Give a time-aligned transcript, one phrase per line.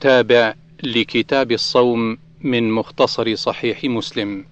[0.00, 4.44] التابع لكتاب الصوم من مختصر صحيح مسلم.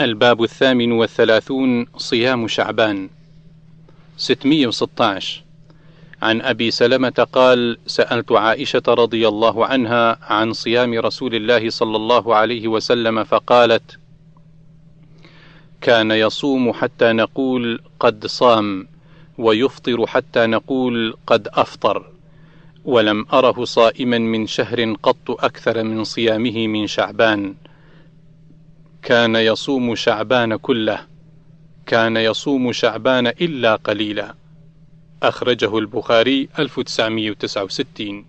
[0.00, 3.08] الباب الثامن والثلاثون صيام شعبان
[4.16, 5.42] 616
[6.22, 12.34] عن أبي سلمة قال: سألت عائشة رضي الله عنها عن صيام رسول الله صلى الله
[12.34, 13.98] عليه وسلم فقالت:
[15.80, 18.88] كان يصوم حتى نقول قد صام،
[19.38, 22.13] ويفطر حتى نقول قد أفطر،
[22.84, 27.54] ولم أره صائما من شهر قط أكثر من صيامه من شعبان.
[29.02, 31.06] كان يصوم شعبان كله،
[31.86, 34.34] كان يصوم شعبان إلا قليلا.
[35.22, 38.24] أخرجه البخاري 1969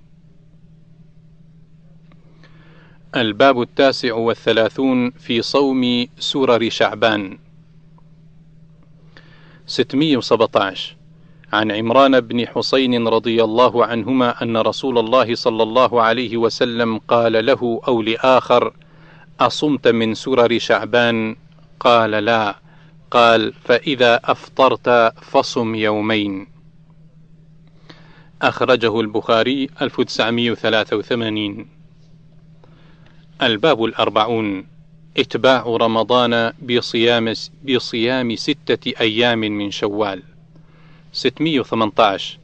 [3.15, 7.37] الباب التاسع والثلاثون في صوم سرر شعبان
[9.67, 10.95] 617
[11.55, 17.45] عن عمران بن حسين رضي الله عنهما أن رسول الله صلى الله عليه وسلم قال
[17.45, 18.73] له أو لآخر
[19.39, 21.35] أصمت من سرر شعبان؟
[21.79, 22.55] قال لا.
[23.11, 26.47] قال فإذا أفطرت فصم يومين.
[28.41, 31.67] أخرجه البخاري 1983
[33.41, 34.67] الباب الأربعون
[35.17, 37.33] إتباع رمضان بصيام
[37.69, 40.34] بصيام ستة أيام من شوال.
[41.15, 42.39] 618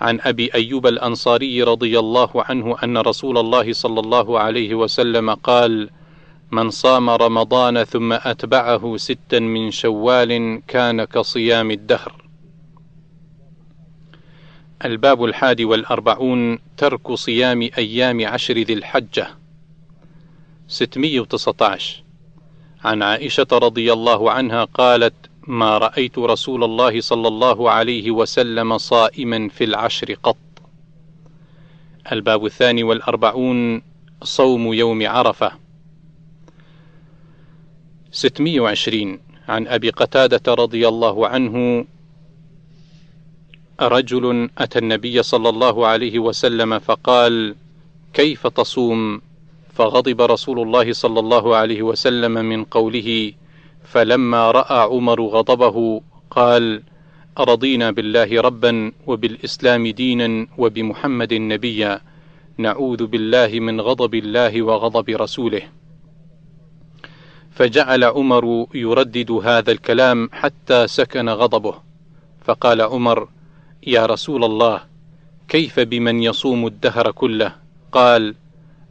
[0.00, 5.90] عن أبي أيوب الأنصاري رضي الله عنه أن رسول الله صلى الله عليه وسلم قال:
[6.50, 12.24] من صام رمضان ثم أتبعه ستا من شوال كان كصيام الدهر.
[14.84, 19.28] الباب الحادي والأربعون ترك صيام أيام عشر ذي الحجة.
[20.68, 22.02] 619
[22.84, 29.48] عن عائشة رضي الله عنها قالت ما رأيت رسول الله صلى الله عليه وسلم صائما
[29.48, 30.36] في العشر قط.
[32.12, 33.82] الباب الثاني والأربعون
[34.22, 35.52] صوم يوم عرفة.
[38.12, 41.84] 620 عن أبي قتادة رضي الله عنه
[43.80, 47.54] رجل أتى النبي صلى الله عليه وسلم فقال:
[48.12, 49.22] كيف تصوم؟
[49.74, 53.32] فغضب رسول الله صلى الله عليه وسلم من قوله،
[53.84, 56.82] فلما رأى عمر غضبه قال:
[57.38, 62.00] رضينا بالله ربا وبالإسلام دينا وبمحمد نبيا
[62.58, 65.62] نعوذ بالله من غضب الله وغضب رسوله.
[67.50, 71.74] فجعل عمر يردد هذا الكلام حتى سكن غضبه،
[72.44, 73.28] فقال عمر:
[73.86, 74.80] يا رسول الله
[75.48, 77.52] كيف بمن يصوم الدهر كله؟
[77.92, 78.34] قال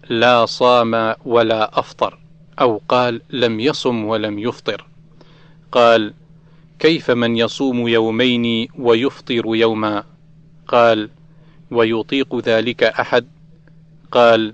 [0.09, 2.18] لا صام ولا أفطر.
[2.59, 4.85] أو قال لم يصم ولم يفطر.
[5.71, 6.13] قال
[6.79, 10.03] كيف من يصوم يومين ويفطر يوما؟
[10.67, 11.09] قال
[11.71, 13.27] ويطيق ذلك أحد؟
[14.11, 14.53] قال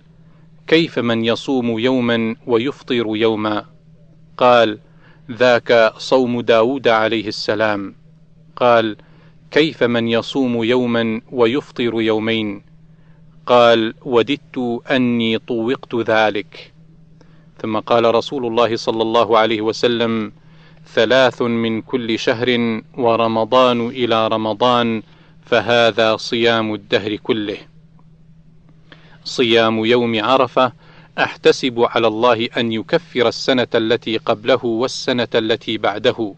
[0.67, 3.65] كيف من يصوم يوما ويفطر يوما؟
[4.37, 4.79] قال
[5.31, 7.95] ذاك صوم داود عليه السلام.
[8.55, 8.97] قال
[9.51, 12.61] كيف من يصوم يوما ويفطر يومين؟
[13.45, 16.74] قال وددت أني طوقت ذلك.
[17.61, 20.31] ثم قال رسول الله صلى الله عليه وسلم
[20.93, 25.03] ثلاث من كل شهر ورمضان إلى رمضان
[25.45, 27.57] فهذا صيام الدهر كله.
[29.23, 30.71] صيام يوم عرفة
[31.19, 36.33] أحتسب على الله أن يكفر السنة التي قبله والسنة التي بعده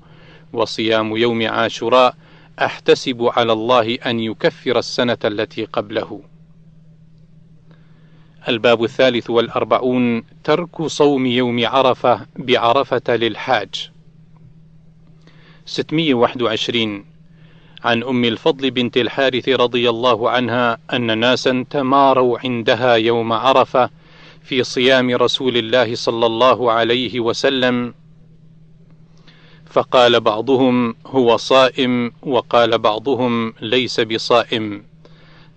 [0.54, 2.16] وصيام يوم عاشوراء
[2.62, 6.22] أحتسب على الله أن يكفر السنة التي قبله.
[8.48, 13.92] الباب الثالث والأربعون ترك صوم يوم عرفة بعرفة للحاج.
[15.66, 17.06] 621
[17.84, 23.90] عن أم الفضل بنت الحارث رضي الله عنها أن ناسا تماروا عندها يوم عرفة
[24.42, 27.94] في صيام رسول الله صلى الله عليه وسلم.
[29.66, 34.84] فقال بعضهم هو صائم وقال بعضهم ليس بصائم.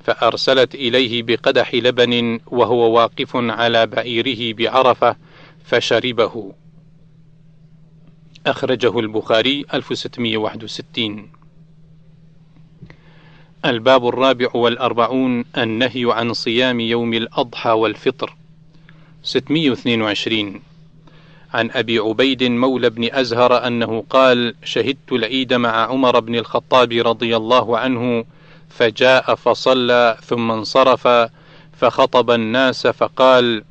[0.04, 5.16] فأرسلت إليه بقدح لبن وهو واقف على بعيره بعرفة
[5.64, 6.52] فشربه.
[8.46, 11.30] أخرجه البخاري 1661
[13.64, 18.36] الباب الرابع والأربعون النهي عن صيام يوم الأضحى والفطر.
[19.22, 20.60] 622
[21.54, 27.36] عن أبي عبيد مولى بن أزهر أنه قال شهدت العيد مع عمر بن الخطاب رضي
[27.36, 28.24] الله عنه
[28.70, 31.08] فجاء فصلى ثم انصرف
[31.72, 33.64] فخطب الناس فقال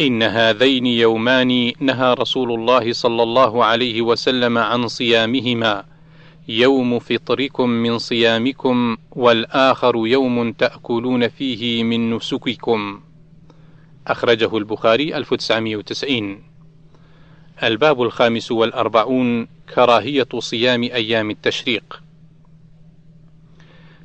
[0.00, 5.84] إن هذين يومان نهى رسول الله صلى الله عليه وسلم عن صيامهما
[6.48, 13.00] يوم فطركم من صيامكم والآخر يوم تأكلون فيه من نسككم.
[14.06, 16.42] أخرجه البخاري 1990
[17.62, 22.02] الباب الخامس والأربعون كراهية صيام أيام التشريق.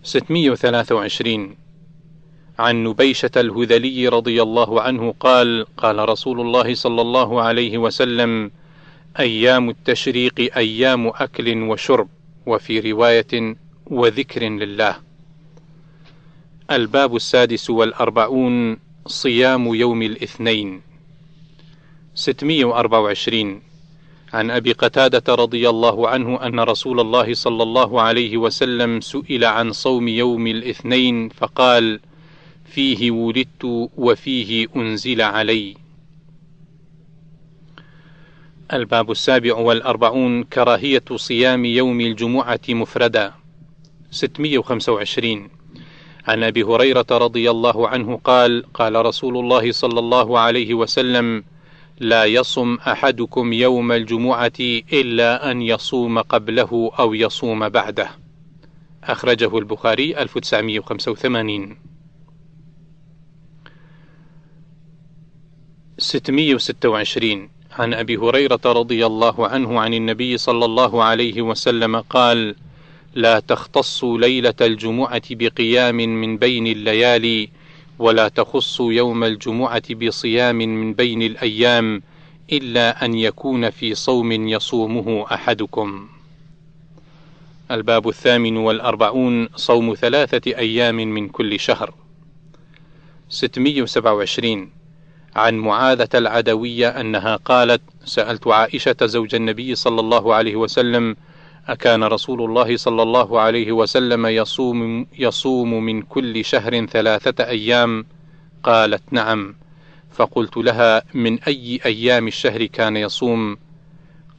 [0.04, 1.56] 623
[2.60, 8.52] عن نبيشة الهذلي رضي الله عنه قال قال رسول الله صلى الله عليه وسلم
[9.20, 12.08] أيام التشريق أيام أكل وشرب
[12.46, 13.56] وفي رواية
[13.88, 14.96] وذكر لله.
[16.72, 18.78] الباب السادس والأربعون
[19.08, 20.82] صيام يوم الاثنين.
[22.16, 23.73] 624
[24.34, 29.72] عن أبي قتادة رضي الله عنه أن رسول الله صلى الله عليه وسلم سئل عن
[29.72, 32.00] صوم يوم الاثنين فقال
[32.66, 35.76] فيه ولدت وفيه أنزل علي.
[38.74, 43.34] الباب السابع والأربعون كراهية صيام يوم الجمعة مفردا.
[44.12, 45.50] 625
[46.28, 51.44] عن أبي هريرة رضي الله عنه قال قال رسول الله صلى الله عليه وسلم
[52.00, 54.60] لا يصم أحدكم يوم الجمعة
[54.94, 58.10] إلا أن يصوم قبله أو يصوم بعده.
[59.04, 61.78] أخرجه البخاري 1985
[65.98, 72.56] 626 عن أبي هريرة رضي الله عنه عن النبي صلى الله عليه وسلم قال
[73.16, 77.50] لا تختصوا ليلة الجمعة بقيام من بين الليالي
[78.00, 82.02] ولا تخصوا يوم الجمعة بصيام من بين الأيام
[82.52, 86.08] إلا أن يكون في صوم يصومه أحدكم.
[87.72, 91.94] الباب الثامن والأربعون صوم ثلاثة أيام من كل شهر.
[93.30, 94.70] 627
[95.36, 101.16] عن معاذة العدوية أنها قالت: سألت عائشة زوج النبي صلى الله عليه وسلم:
[101.68, 108.06] أكان رسول الله صلى الله عليه وسلم يصوم يصوم من كل شهر ثلاثة أيام؟
[108.64, 109.56] قالت: نعم.
[110.12, 113.58] فقلت لها: من أي أيام الشهر كان يصوم؟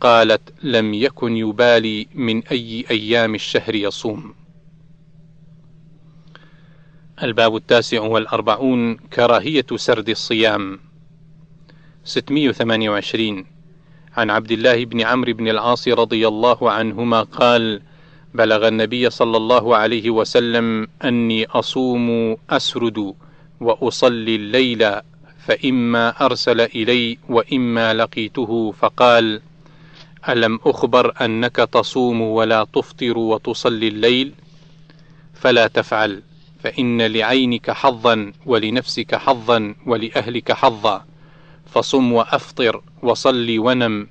[0.01, 4.35] قالت: لم يكن يبالي من أي أيام الشهر يصوم.
[7.23, 10.79] الباب التاسع والأربعون كراهية سرد الصيام
[12.05, 13.54] 628
[14.17, 17.83] عن عبد الله بن عمرو بن العاص رضي الله عنهما قال
[18.35, 23.15] بلغ النبي صلى الله عليه وسلم أني أصوم أسرد
[23.61, 25.01] وأصلي الليل
[25.47, 29.41] فإما أرسل إلي وإما لقيته فقال
[30.29, 34.33] ألم أخبر أنك تصوم ولا تفطر وتصلي الليل؟
[35.35, 36.23] فلا تفعل
[36.63, 41.05] فإن لعينك حظا ولنفسك حظا ولأهلك حظا
[41.67, 44.09] فصم وأفطر وصل ونم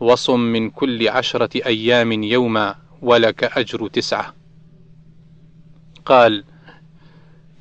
[0.00, 4.34] وصم من كل عشرة أيام يوما ولك أجر تسعة.
[6.06, 6.44] قال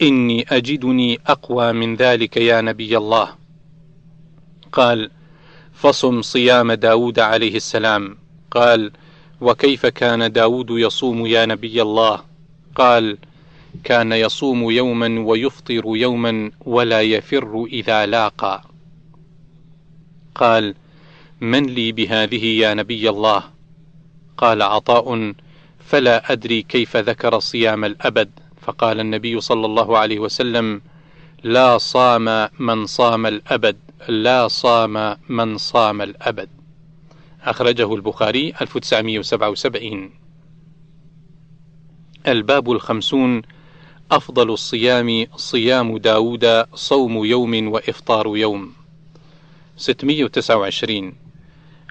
[0.02, 3.30] إني أجدني أقوى من ذلك يا نبي الله.
[4.72, 5.12] قال
[5.74, 8.18] فصم صيام داود عليه السلام.
[8.52, 8.92] قال
[9.42, 12.22] وكيف كان داود يصوم يا نبي الله؟
[12.76, 13.18] قال
[13.84, 18.73] كان يصوم يوما ويفطر يوما ولا يفر إذا لاقى.
[20.36, 20.76] قال
[21.42, 23.44] من لي بهذه يا نبي الله؟
[24.38, 25.34] قال عطاء
[25.80, 28.30] فلا أدري كيف ذكر صيام الأبد.
[28.62, 30.82] فقال النبي صلى الله عليه وسلم
[31.44, 36.50] لا صام من صام الأبد لا صام من صام الأبد.
[37.44, 40.12] أخرجه البخاري 1977
[42.28, 43.42] الباب الخمسون
[44.12, 48.83] أفضل الصيام صيام داود صوم يوم وإفطار يوم.
[49.77, 51.13] 629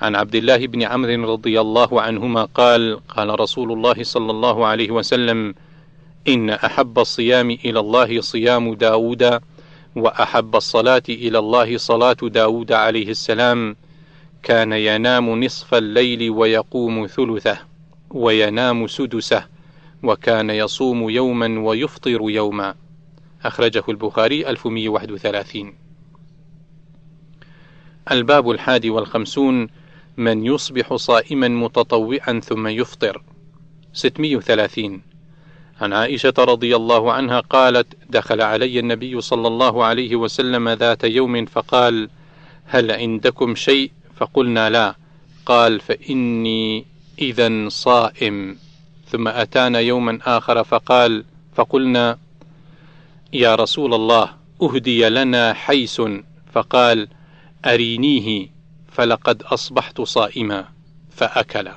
[0.02, 4.90] عن عبد الله بن عمرو رضي الله عنهما قال قال رسول الله صلى الله عليه
[4.90, 5.54] وسلم
[6.28, 9.40] إن أحب الصيام إلى الله صيام داود
[9.96, 13.76] وأحب الصلاة إلى الله صلاة داود عليه السلام
[14.42, 17.58] كان ينام نصف الليل ويقوم ثلثه
[18.10, 19.44] وينام سدسه
[20.02, 22.74] وكان يصوم يوما ويفطر يوما.
[23.44, 25.81] أخرجه البخاري 1131
[28.10, 29.68] الباب الحادي والخمسون
[30.16, 33.22] من يصبح صائما متطوعا ثم يفطر.
[33.92, 35.02] 630
[35.80, 41.44] عن عائشة رضي الله عنها قالت دخل علي النبي صلى الله عليه وسلم ذات يوم
[41.46, 42.08] فقال
[42.64, 44.94] هل عندكم شيء؟ فقلنا لا.
[45.46, 46.86] قال فإني
[47.18, 48.58] إذا صائم.
[49.08, 52.18] ثم أتانا يوما آخر فقال فقلنا
[53.32, 54.30] يا رسول الله
[54.62, 56.02] أهدي لنا حيس.
[56.52, 57.08] فقال
[57.64, 58.48] أرينيه
[58.88, 60.68] فلقد أصبحت صائما
[61.10, 61.68] فأكل.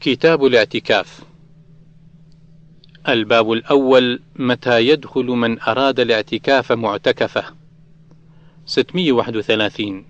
[0.00, 1.20] كتاب الاعتكاف.
[3.08, 7.44] الباب الأول متى يدخل من أراد الاعتكاف معتكفة.
[8.66, 10.04] 631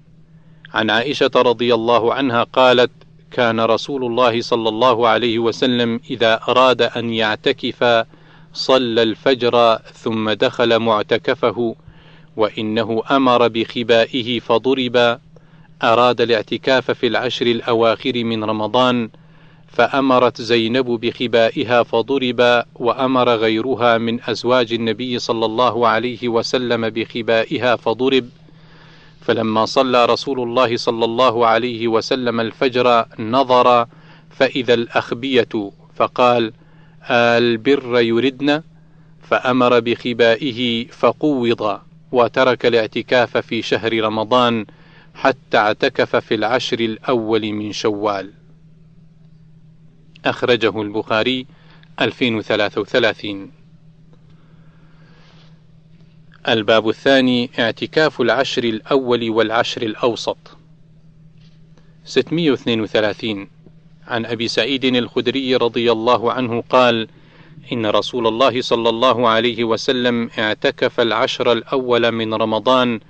[0.74, 2.90] عن عائشة رضي الله عنها قالت
[3.30, 8.04] كان رسول الله صلى الله عليه وسلم إذا أراد أن يعتكف
[8.52, 11.76] صلى الفجر ثم دخل معتكفه
[12.36, 15.18] وإنه أمر بخبائه فضرب
[15.82, 19.10] أراد الاعتكاف في العشر الأواخر من رمضان
[19.68, 28.28] فأمرت زينب بخبائها فضرب وأمر غيرها من أزواج النبي صلى الله عليه وسلم بخبائها فضرب.
[29.20, 33.86] فلما صلى رسول الله صلى الله عليه وسلم الفجر نظر
[34.30, 36.52] فإذا الأخبية فقال
[37.10, 38.62] البر يردن؟
[39.22, 41.80] فأمر بخبائه فقوض.
[42.12, 44.66] وترك الاعتكاف في شهر رمضان
[45.14, 48.32] حتى اعتكف في العشر الأول من شوال.
[50.24, 51.46] أخرجه البخاري
[52.00, 53.50] 2033
[56.48, 60.38] الباب الثاني اعتكاف العشر الأول والعشر الأوسط.
[62.04, 63.48] 632
[64.06, 67.08] عن أبي سعيد الخدري رضي الله عنه قال
[67.72, 73.00] إن رسول الله صلى الله عليه وسلم اعتكف العشر الأول من رمضان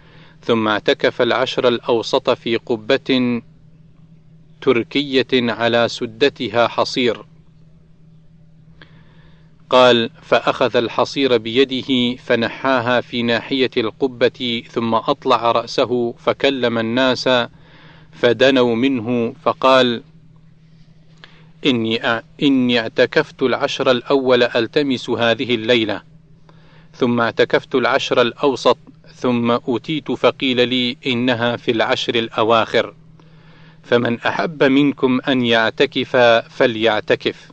[0.43, 3.43] ثم اعتكف العشر الأوسط في قبة
[4.61, 7.25] تركية على سدتها حصير.
[9.71, 17.29] قال فأخذ الحصير بيده فنحاها في ناحية القبة ثم أطلع رأسه فكلم الناس
[18.13, 20.03] فدنوا منه فقال
[21.67, 26.03] إني إني اعتكفت العشر الأول ألتمس هذه الليلة
[26.95, 28.79] ثم اعتكفت العشر الأوسط
[29.15, 32.95] ثم أتيت فقيل لي إنها في العشر الأواخر.
[33.83, 36.17] فمن أحب منكم أن يعتكف
[36.51, 37.51] فليعتكف.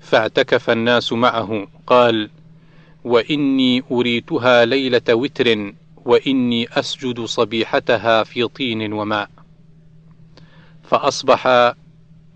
[0.00, 2.30] فاعتكف الناس معه قال
[3.04, 9.30] وإني أريتها ليلة وتر وإني أسجد صبيحتها في طين وماء.
[10.82, 11.72] فأصبح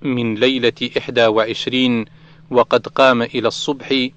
[0.05, 2.05] من ليلة إحدى وعشرين
[2.51, 4.09] وقد قام إلى الصبح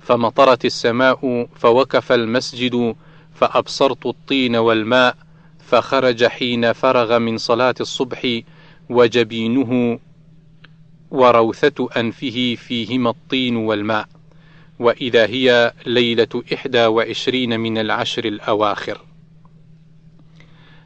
[0.00, 2.96] فمطرت السماء فوقف المسجد
[3.34, 5.16] فأبصرت الطين والماء
[5.58, 8.40] فخرج حين فرغ من صلاة الصبح
[8.90, 9.98] وجبينه
[11.10, 14.08] وروثة أنفه فيهما الطين والماء.
[14.78, 19.00] وإذا هي ليلة إحدى وعشرين من العشر الأواخر.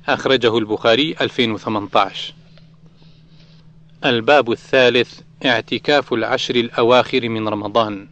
[0.09, 2.40] أخرجه البخاري 2018
[4.05, 8.09] الباب الثالث اعتكاف العشر الأواخر من رمضان.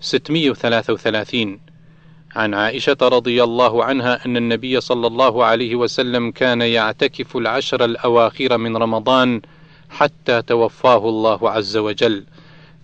[0.00, 1.60] 633
[2.36, 8.58] عن عائشة رضي الله عنها أن النبي صلى الله عليه وسلم كان يعتكف العشر الأواخر
[8.58, 9.42] من رمضان
[9.90, 12.24] حتى توفاه الله عز وجل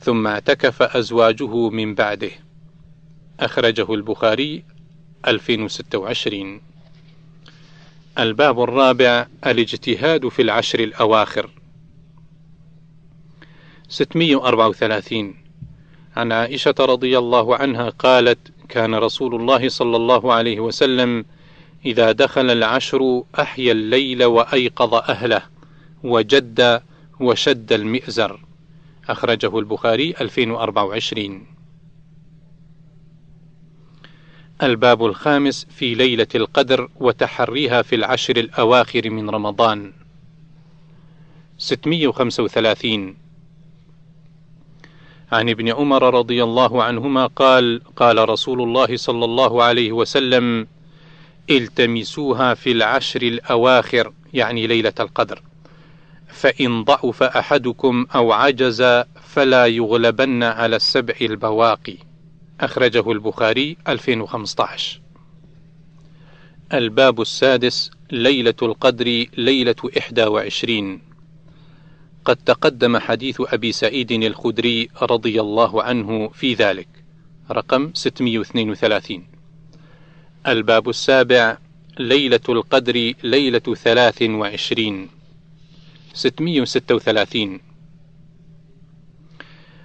[0.00, 2.30] ثم اعتكف أزواجه من بعده.
[3.40, 4.64] أخرجه البخاري
[5.26, 6.60] 2026
[8.18, 11.50] الباب الرابع الاجتهاد في العشر الأواخر.
[13.88, 15.34] 634
[16.16, 21.24] عن عائشة رضي الله عنها قالت كان رسول الله صلى الله عليه وسلم
[21.86, 25.42] إذا دخل العشر أحيا الليل وأيقظ أهله
[26.04, 26.82] وجد
[27.20, 28.40] وشد المئزر.
[29.08, 31.46] أخرجه البخاري 2024
[34.62, 39.92] الباب الخامس في ليلة القدر وتحريها في العشر الأواخر من رمضان.
[41.58, 43.27] 635
[45.32, 50.66] عن ابن عمر رضي الله عنهما قال قال رسول الله صلى الله عليه وسلم
[51.50, 55.42] التمسوها في العشر الأواخر يعني ليلة القدر.
[56.28, 58.82] فإن ضعف أحدكم أو عجز
[59.22, 61.96] فلا يغلبن على السبع البواقي.
[62.60, 65.00] أخرجه البخاري 2015
[66.72, 71.07] الباب السادس ليلة القدر ليلة 21
[72.28, 76.88] وقد تقدم حديث أبي سعيد الخدري رضي الله عنه في ذلك.
[77.50, 79.26] رقم 632
[80.46, 81.58] الباب السابع
[81.98, 85.08] ليلة القدر ليلة ثلاث وعشرين.
[86.14, 87.60] 636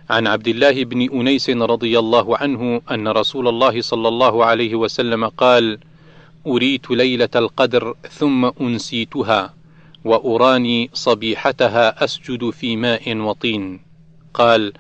[0.10, 5.28] عن عبد الله بن أنيس رضي الله عنه أن رسول الله صلى الله عليه وسلم
[5.28, 5.80] قال:
[6.48, 9.63] أريت ليلة القدر ثم أنسيتها.
[10.04, 13.80] وأراني صبيحتها أسجد في ماء وطين.
[14.34, 14.74] قال: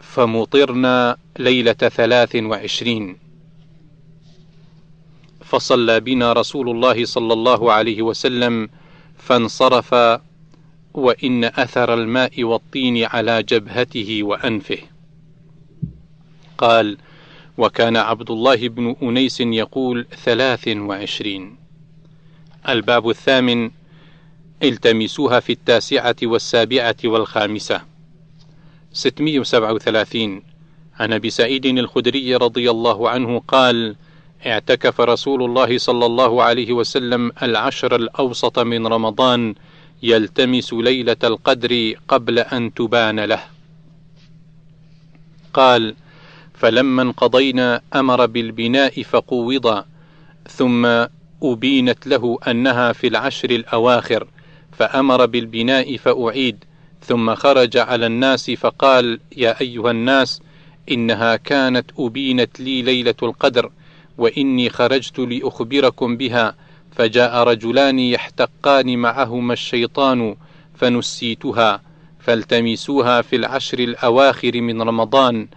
[0.00, 3.16] فمطرنا ليلة ثلاث وعشرين.
[5.44, 8.68] فصلى بنا رسول الله صلى الله عليه وسلم
[9.18, 10.20] فانصرف
[10.94, 14.78] وإن أثر الماء والطين على جبهته وأنفه.
[16.58, 16.98] قال
[17.58, 21.63] وكان عبد الله بن أنيس يقول ثلاث وعشرين.
[22.68, 23.70] الباب الثامن
[24.62, 27.80] التمسوها في التاسعة والسابعة والخامسة.
[28.92, 30.42] ستمية وسبعة وثلاثين.
[31.00, 33.96] عن أبي سعيد الخدري رضي الله عنه قال
[34.46, 39.54] اعتكف رسول الله صلى الله عليه وسلم العشر الأوسط من رمضان
[40.02, 43.42] يلتمس ليلة القدر قبل أن تبان له.
[45.52, 45.94] قال
[46.54, 49.84] فلما انقضينا أمر بالبناء فقوض
[50.48, 51.04] ثم
[51.44, 54.28] أبينت له أنها في العشر الأواخر
[54.72, 56.64] فأمر بالبناء فأعيد
[57.00, 60.40] ثم خرج على الناس فقال يا أيها الناس
[60.90, 63.70] إنها كانت أبينت لي ليلة القدر
[64.18, 66.54] وإني خرجت لأخبركم بها
[66.92, 70.36] فجاء رجلان يحتقان معهما الشيطان
[70.74, 71.82] فنسيتها
[72.20, 75.48] فالتمسوها في العشر الأواخر من رمضان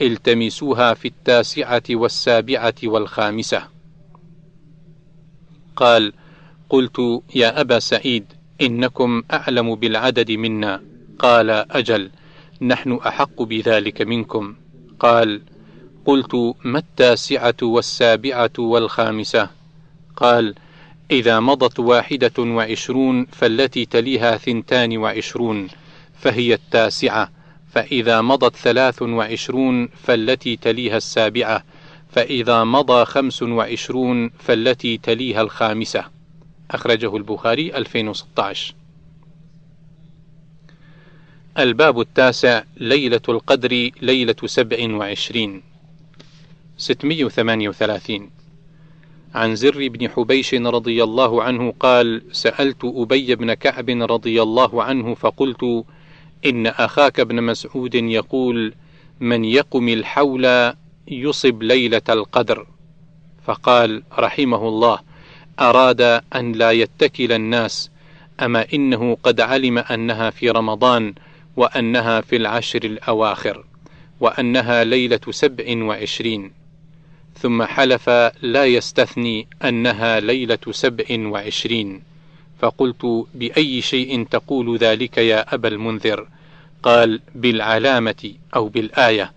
[0.00, 3.79] التمسوها في التاسعة والسابعة والخامسة.
[5.80, 6.12] قال
[6.68, 8.24] قلت يا أبا سعيد
[8.60, 10.82] إنكم أعلم بالعدد منا.
[11.18, 12.10] قال أجل
[12.62, 14.54] نحن أحق بذلك منكم.
[14.98, 15.42] قال
[16.04, 16.34] قلت
[16.64, 19.48] ما التاسعة والسابعة والخامسة؟
[20.16, 20.54] قال
[21.10, 25.68] إذا مضت واحدة وعشرون فالتي تليها ثنتان وعشرون
[26.18, 27.30] فهي التاسعة
[27.72, 31.64] فإذا مضت ثلاث وعشرون فالتي تليها السابعة
[32.12, 36.04] فإذا مضى خمس وعشرون فالتي تليها الخامسة.
[36.70, 38.74] أخرجه البخاري 2016
[41.58, 45.62] الباب التاسع ليلة القدر ليلة سبع وعشرين.
[46.78, 48.30] ستمية وثمانية وثلاثين.
[49.34, 55.14] عن زر بن حبيش رضي الله عنه قال سألت أبي بن كعب رضي الله عنه
[55.14, 55.84] فقلت
[56.46, 58.74] إن أخاك ابن مسعود يقول
[59.20, 60.72] من يقم الحول
[61.08, 62.66] يصب ليلة القدر.
[63.46, 64.98] فقال رحمه الله
[65.60, 66.00] أراد
[66.34, 67.90] أن لا يتكل الناس
[68.40, 71.14] أما إنه قد علم أنها في رمضان
[71.56, 73.64] وأنها في العشر الأواخر
[74.20, 76.52] وأنها ليلة سبع وعشرين.
[77.38, 78.10] ثم حلف
[78.42, 82.02] لا يستثني أنها ليلة سبع وعشرين.
[82.60, 86.28] فقلت بأي شيء تقول ذلك يا أبا المنذر؟
[86.82, 89.32] قال بالعلامة أو بالآية.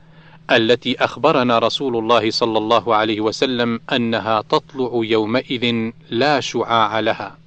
[0.58, 7.43] التي أخبرنا رسول الله صلى الله عليه وسلم أنها تطلع يومئذ لا شعاع لها.